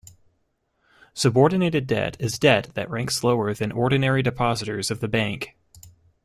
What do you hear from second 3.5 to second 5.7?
than ordinary depositors of the bank.